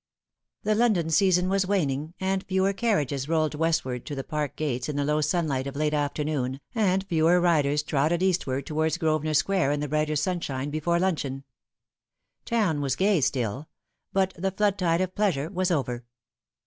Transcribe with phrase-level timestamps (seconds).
[0.63, 4.95] THE London season was waning, and fewer carriages rolled westward to the Park gates in
[4.95, 9.73] the low sunlight of late after noon, and fewer riders trotted eastward towards Grosvenor Square
[9.73, 11.43] in the brighter sunshine before luncheon.
[12.45, 13.69] Town was gay still;
[14.11, 16.03] but the flood tide of pleasure was over.